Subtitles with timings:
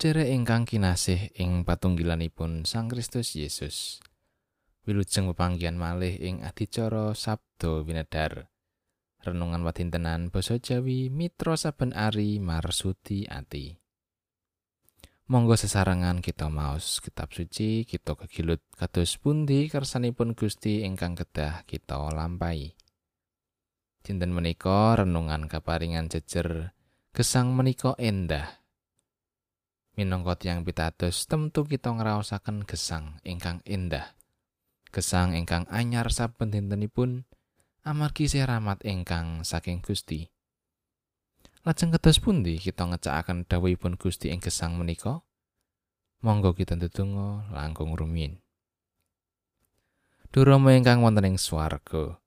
[0.00, 4.00] Para ingkang kinasih ing patunggilanipun Sang Kristus Yesus.
[4.88, 8.48] Wilujeng pepanggihan malih ing adicara Sabdo Winedar.
[9.20, 13.76] Renungan wadintenan basa Jawi Mitra saben ari marsudi ati.
[15.28, 22.00] Monggo sesarengan kita maos kitab suci kita kegilut kados pundi kersanipun Gusti ingkang kedah kita
[22.08, 22.72] lampahi.
[24.00, 26.72] Dinten menika renungan kaparingan jejer
[27.12, 28.59] gesang menika endah.
[29.98, 34.14] Minangka tiyang pitados temtu kita ngraosaken gesang ingkang endah.
[34.90, 37.26] Gesang ingkang anyar saben dintenipun
[37.86, 40.28] amargi seramat ingkang saking Gusti.
[41.62, 45.22] Lajeng kados pundi kita ngecakaken dawuhipun Gusti ing gesang menika?
[46.20, 48.40] Monggo kita ndedonga langkung rumiyin.
[50.30, 52.20] Durama ingkang wonten ing swarga.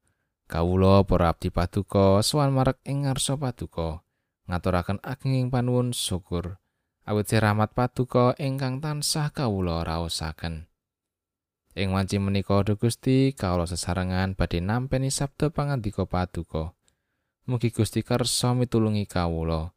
[0.49, 4.04] Kawula para abdi paduka sowan marek ing ngarsa paduka
[4.48, 6.62] ngaturaken ageng panuwun syukur.
[7.04, 10.71] Awit rahmat paduka ingkang tansah kawula raosaken.
[11.73, 16.71] Ing wanci menika Duh Gusti kawula sesarengan badhe nampi sabda pangandika paduka.
[17.49, 19.74] Mugi Gusti kersa mitulungi kawula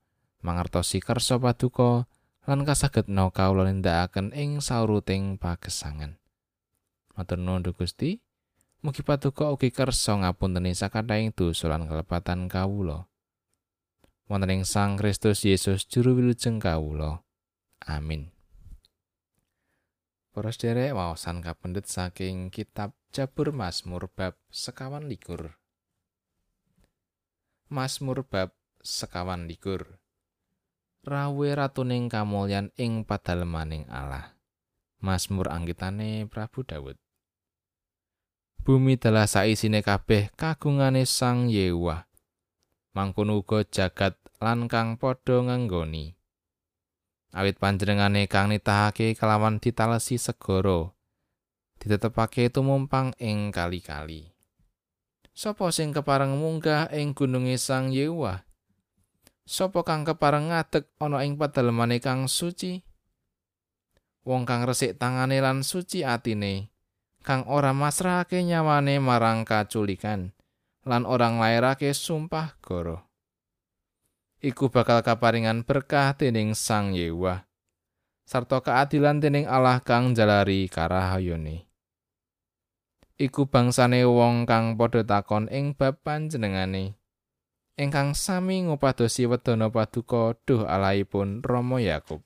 [0.46, 2.06] mangertosi kersa paduka
[2.46, 6.22] lan kasagetna kawula nindakaken ing sauruting pagesangan.
[7.18, 8.22] Matur nuwun Gusti.
[8.84, 13.10] Mugi paduka ugi kersa ngapunteni sakathahing dosa lan kelepatan kawula.
[14.26, 17.22] Wonten ing Sang Kristus Yesus juru wilujeng kawula.
[17.86, 18.34] Amin.
[20.34, 25.56] Para sedherek waosan kapendet saking kitab Jabur Mazmur bab sekawan likur.
[27.72, 28.52] Mazmur bab
[28.84, 29.96] sekawan likur.
[31.06, 34.36] Rawe ratuning kamulyan ing padalemaning Allah.
[35.00, 36.98] Mazmur anggitane Prabu Dawud.
[38.66, 42.10] Bumi telah saisine kabeh kagungane Sang Yewa.
[42.96, 46.16] Mangkono uga jagat lan kang padha nganggoni.
[47.36, 50.96] Awit panjenengane kang nitahake kelawan ditalesi segara,
[51.76, 54.32] ditetepake tumumpang ing kali-kali.
[55.36, 58.48] Sopo sing kepareng munggah ing gununge Sang Yewa?
[59.44, 62.80] Sopo kang kepareng ngadeg ana ing padalemane kang suci?
[64.24, 66.72] Wong kang resik tangane lan suci atine,
[67.20, 70.35] kang ora masrahake nyawane marang kaculikan.
[70.86, 73.10] Lan orang lairake sumpah goro.
[74.38, 77.42] Iku bakal kaparingan berkah dening Sang Yewa,
[78.22, 81.66] sarta keadilan dening Allah kang jalari karahayone.
[83.18, 87.00] Iku bangsane wong kang padha takon ing bab panjenengane.
[87.76, 92.24] Ingkang sami ngupadosi wedana paduka duh alaipun Rama Yakub.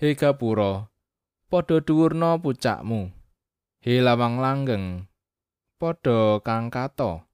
[0.00, 0.88] He gapura,
[1.52, 3.12] padha dhuwurna pucakmu.
[3.84, 5.11] He lawang langgeng,
[5.82, 7.26] padha kang kato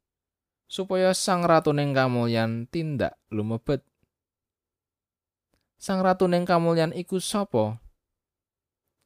[0.64, 3.84] supaya sang ratuning kamulyan tindak lumebet.
[5.76, 7.76] Sang ratuning kamulyan iku sapa?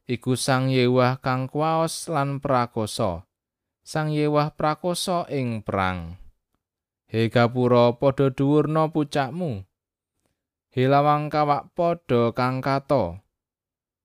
[0.06, 3.26] Iku sang yewah kang kuwaos lan prakoso
[3.82, 6.22] sang yewah prakoso ing perang.
[7.10, 9.66] He gapura padha dhuwurna pucakmu.
[10.70, 13.18] He lawang kawak padha kang kato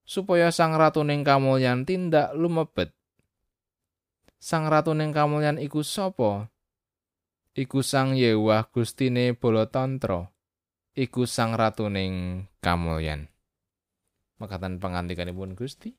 [0.02, 2.97] supaya sang ratuning kamulyan tindak lumebet
[4.38, 6.54] Sang ratuning kamulyan iku sapa?
[7.58, 10.30] Iku Sang Yewah Gustine Balatantra.
[10.94, 13.34] Iku Sang ratuning kamulyan.
[14.38, 15.98] Makatan pangandikanipun Gusti.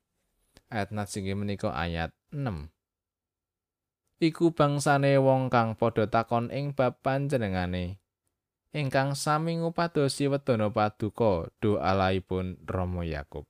[0.70, 2.70] Ayat nasinggih menika ayat 6.
[4.22, 7.98] Iku bangsane wong kang padha takon ing bab panjenengane.
[8.70, 13.48] Ingkang sami ngupadosi wedana paduka doalaipun Rama Yakub.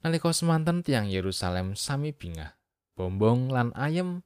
[0.00, 2.59] Nalika semanten tiang Yerusalem sami bingah.
[3.00, 4.20] Bombong lan ayem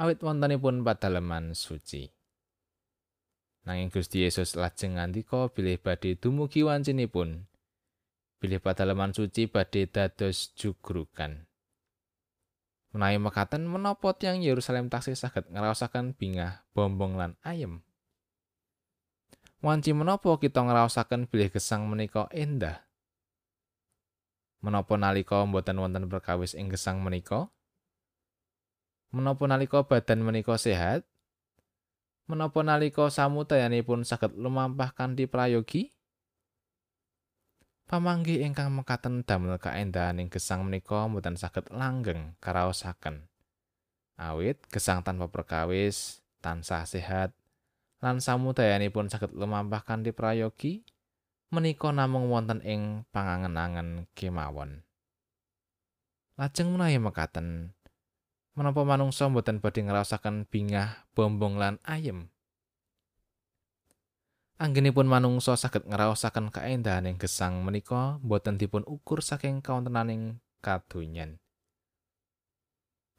[0.00, 2.08] awit wontenipun padaleman suci.
[3.68, 7.44] Nanging Gusti Yesus lajeng ngandika bilih badhe dumugi wancinipun.
[8.40, 11.44] Bilih padaleman suci badhe dados jugrukan.
[12.96, 17.84] Menawi mekaten menapa tiyang Yerusalem taksih saged ngraosaken bingah bombong lan ayem?
[19.60, 22.80] Wanci menapa kita ngraosaken bilih gesang menika endah?
[24.64, 27.52] Menapa nalika mboten wonten perkawis ing gesang menika?
[29.14, 31.06] Menapa nalika badan menika sehat
[32.26, 35.94] menapa nalika samudayanipun saged lumampah kanthi prayogi?
[37.86, 43.30] Pamanggi ingkang mekaten damel kaendahaning gesang menika mboten saged langgeng karaosaken.
[44.18, 47.30] Awit gesang tanpa perkawis tansah sehat
[48.02, 50.82] lan samudayanipun saged lumampah kanthi prayogi
[51.54, 54.82] menika namung wonten ing pangangen-angen kemawon.
[56.34, 57.75] Lajeng menawi mekaten
[58.56, 62.32] menapa manungsa mboten badhe ngrasakaken bingah bombong lan ayem
[64.56, 71.36] Anggenipun manungsa saged ngraosaken kaendahaning gesang menika boten dipun ukur saking kawontenaning kadonyan.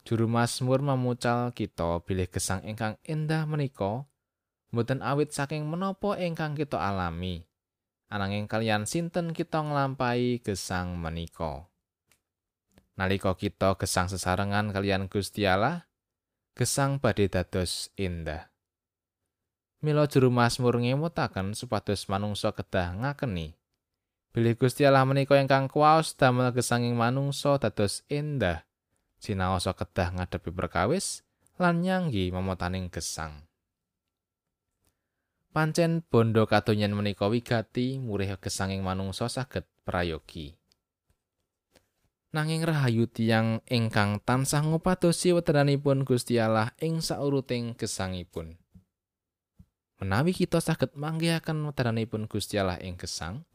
[0.02, 4.02] Juru Mazmur memucal kita bilih gesang ingkang endah menika
[4.74, 7.46] boten awit saking menapa ingkang kita alami.
[8.10, 11.70] Ananging kalian sinten kita nglampahi gesang menika.
[12.98, 15.86] Nalika kita gesang sesarengan kalian Gusti Allah,
[16.58, 18.50] gesang badhe dados indah.
[19.78, 23.54] Mila juru Mazmur ngemutaken supados manungsa kedah ngakeni.
[24.34, 28.66] Bilih Gusti Allah menika ingkang kuwaos damel gesanging manungsa dados indah.
[29.22, 31.22] Sinaosa kedah ngadepi perkawis
[31.62, 33.46] lan nyanggi memotaning gesang.
[35.54, 40.58] Pancen bondo kadonyan menika wigati murih gesanging manungsa saged prayogi.
[42.28, 48.60] Nanging rahayu tiyang ingkang tansah ngupadosi weteranipun Gusti Allah ing sauruting gesangipun.
[49.96, 53.48] Menawi kita saged manggihaken wedaranipun Gusti Allah ing gesang,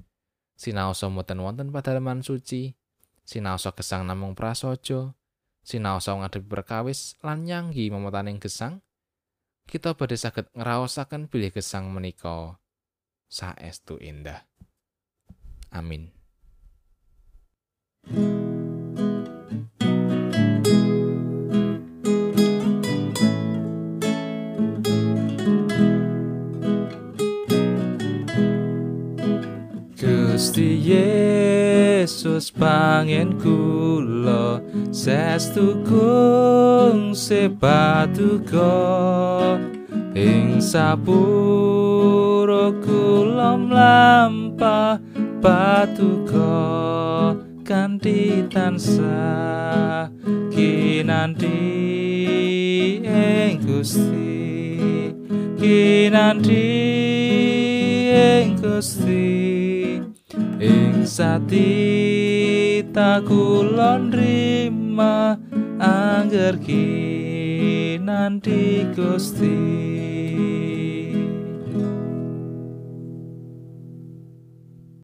[0.58, 2.74] sinaosa mboten wonten padalaman suci,
[3.22, 5.14] sinaosa gesang namung prasaja,
[5.62, 8.82] sinaosa ngadepi perkawis lan nyanggi memotaning gesang,
[9.70, 12.58] kita badhe saged ngraosaken bilih gesang menika
[13.30, 14.50] saestu indah.
[15.70, 16.10] Amin.
[18.10, 18.53] Gusti
[32.24, 34.64] Yesus pangen kula
[34.96, 38.80] sestu kung sepatuko
[40.16, 42.00] ing sapuro
[42.80, 45.04] kula mlampah
[45.44, 46.56] patuko
[47.68, 50.08] kanthi tansah
[50.48, 51.60] kinanti
[53.04, 55.12] ing Gusti
[55.60, 56.72] kinanti
[58.16, 59.63] ing Gusti
[61.06, 65.38] sati takulon rima
[65.80, 69.58] angger ki nanti gusti